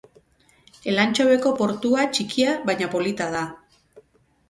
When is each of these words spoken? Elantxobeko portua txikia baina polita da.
Elantxobeko 0.93 1.53
portua 1.61 2.09
txikia 2.17 2.59
baina 2.73 2.91
polita 2.97 3.33
da. 3.39 3.47